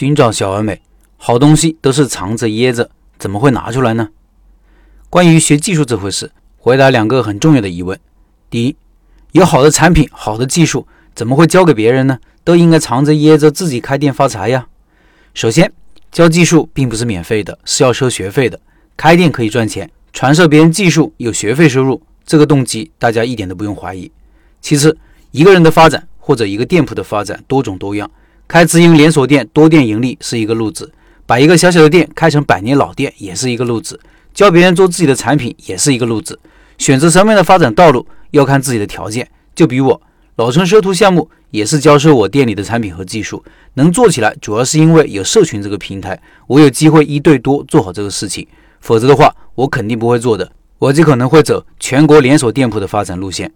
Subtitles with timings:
[0.00, 0.80] 寻找小而美，
[1.18, 4.08] 好东西都是藏着掖着，怎么会拿出来呢？
[5.10, 8.00] 关于学技术这回事，回答两个很重要的疑问：
[8.48, 8.76] 第一，
[9.32, 12.18] 有好的产品、好的技术，怎么会交给别人呢？
[12.44, 14.68] 都应该藏着掖着，自己开店发财呀。
[15.34, 15.70] 首先，
[16.10, 18.58] 教技术并不是免费的，是要收学费的。
[18.96, 24.10] 开店可以赚钱，传授别人技术有学费收入，这个动机大家一点都不用怀疑。
[24.62, 24.96] 其次，
[25.30, 28.10] 一个人的发展或者一个店铺的发展多种多样。
[28.50, 30.92] 开直营连锁店多店盈利是一个路子，
[31.24, 34.00] 把一个小小的店开成百年老店也是一个路子，
[34.34, 36.36] 教别人做自己的产品也是一个路子。
[36.76, 39.28] 选择什么样的发展道路要看自己的条件。
[39.54, 40.02] 就比我
[40.34, 48.44] 老陈收徒项目也是教授我店里的产品和技术，能做起来主要是因为有社群这个平台，我有机会一对多做好这个事情。
[48.80, 50.50] 否则的话，我肯定不会做的。
[50.80, 53.52] 我就可能会走全国连锁店铺的发展路线。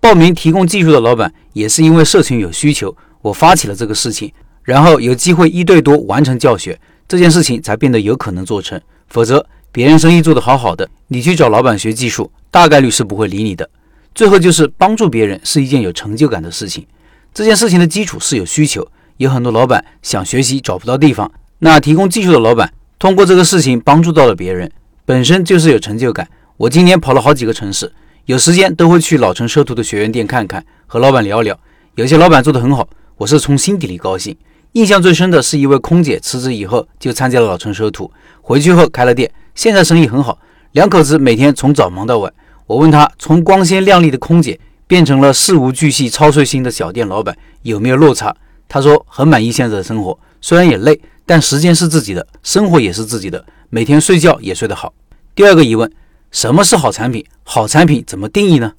[0.00, 2.96] 报名提供技术的老板也是因为社群有需求。
[3.20, 4.32] 我发起了这个事情，
[4.62, 8.80] 然后有机会一对多完成教学，这件事情才变得有可能做成。
[9.08, 13.68] 否则，别人生意做得好好的，你去找老板学技术，大概率是不会理你的。
[14.14, 16.86] 最后就是帮助别人是一件有成就感的事情。
[17.32, 18.86] 这件事情的基础是有需求，
[19.18, 24.70] 有很多老板想学习找不到地方，那提供技术的老板通过这个事情帮助到了别人，
[25.04, 26.28] 本身就是有成就感。
[26.56, 27.92] 我今年跑了好几个城市，
[28.26, 31.58] 有时间都会去老城奢图的学员店看看，和老板聊聊。
[31.94, 32.88] 有些老板做得很好。
[33.18, 34.36] 我是从心底里高兴。
[34.72, 38.08] 印象最深的是一位空姐辞职以后就参加了老城收徒，
[38.40, 40.38] 回去后开了店，现在生意很好。
[40.72, 42.32] 两口子每天从早忙到晚。
[42.68, 48.32] 我问他，从光鲜亮丽的空姐变成了事无巨细、操碎心的小店老板，有没有落差？
[48.68, 54.94] 他说很满意现在的生活，虽然也累，但时间是自己的，生活也是自己的，每天睡觉也睡得好。
[55.34, 55.90] 第二个疑问，
[56.30, 57.24] 什么是好产品？
[57.42, 58.74] 好产品怎么定义呢？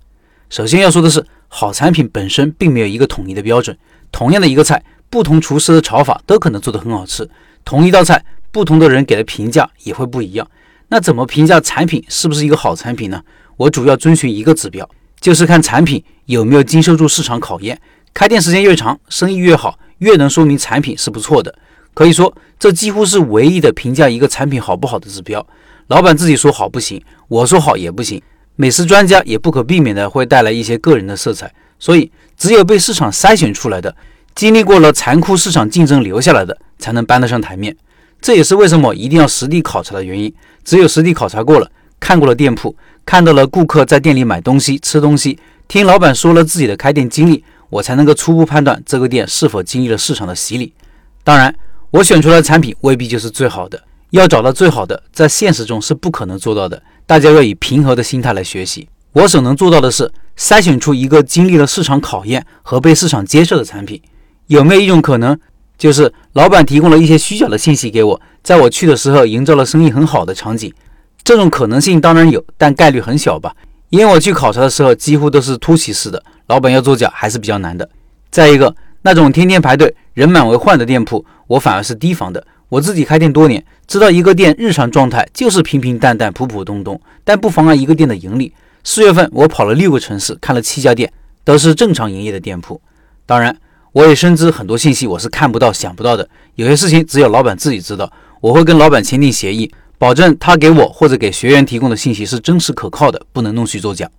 [0.50, 3.78] 首先要说的是，好产品本身并没有一个统一的标准。
[4.12, 7.30] 同样的一个菜，不同厨师的炒法都可能做得很好吃。
[7.64, 10.48] 同一道菜，不同的人给的评价也会不一样。
[10.90, 13.22] 那怎么评价产品是不是一个好产品呢？
[13.58, 17.80] 我主要遵循一个指标，就是看产品有没有经受住市场考验。
[18.14, 21.54] 开店时间越长，生意越好，越能说明产品是不错的。
[21.94, 25.46] 可以说，这几乎是唯一的评价一个产品好不好的指标。
[25.88, 28.22] 老板自己说好不行，我说好也不行。
[28.56, 31.54] 美食专家也不可避免的会带来一些个人的色彩。
[31.80, 33.96] 所以，只有被市场筛选出来的，
[34.36, 37.76] 经历过了残酷市场竞争留下来的，才能搬得上台面。
[38.22, 40.34] 这也是为什么一定要实地考察的原因。
[40.66, 42.76] 只有实地考察过了，看过了店铺，
[43.06, 50.74] 看到了顾客在店里买东西、吃东西，听老板说了自己的开店经历，我才能够初步判断这个店是否经历了市场的洗礼。
[51.24, 51.56] 当然，
[51.92, 53.82] 我选出来的产品未必就是最好的，
[54.12, 56.82] 要找到最好的，在现实中是不可能做到的。
[57.06, 58.88] 大家要以平和的心态来学习。
[59.14, 64.02] 我所能做到的是筛选出一个经历了市场考验和被市场接受的产品。
[64.48, 65.38] 有没有一种可能，
[65.78, 70.74] 就是老板提供了一些虚假的信息给我，在我去的时候营造了生意很好的场景？
[71.26, 73.54] 这种可能性当然有，但概率很小吧。
[73.90, 77.90] 因为我去考察的时候几乎都是突袭式的，老板要作假还是比较难的。
[78.32, 82.48] 再一个，那种天天排队、人满为患的店铺，我反而是提防的。
[82.70, 88.54] 我自己开店多年，知道一个店日常状态就是平平淡淡、普普通通，但不妨碍一个店的盈利。
[88.84, 91.12] 四月份我跑了六个城市，看了七家店，
[91.44, 92.82] 都是正常营业的店铺。
[93.26, 93.56] 当然，
[93.92, 96.28] 我也深知很多信息我是看不到、想不到的。
[96.56, 98.12] 有些事情只有老板自己知道。
[98.42, 104.10] 我会跟老板签订协议，保证他给我或者给学员提供的信息是真实可靠的，不能弄虚作假。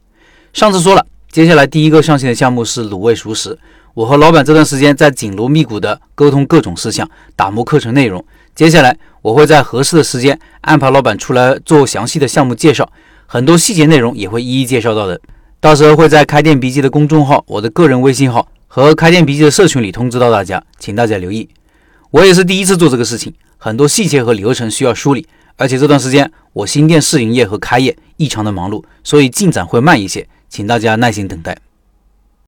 [0.53, 3.59] 上次说了，接下来第一个上线的项目是卤味熟食。
[3.95, 8.23] 我和老板这段时间在紧锣密鼓的沟通各种事项，打磨课程内容。
[8.55, 12.93] 接下来我会在合适的时间安排老板出来做详细的项目介绍。
[13.33, 15.21] 很多细节内容也会一一介绍到的，
[15.61, 21.49] 到时候会在开店笔记的公众号、我的个人微信号和开店笔记的社群里通知到大家，请大家留意。
[22.11, 25.25] 我也是第一次做这个事情，很多细节和流程需要梳理，
[25.55, 31.57] 而且这段时间我新店试营业和开业异常的忙碌，所以进展会慢一些，请大家耐心等待。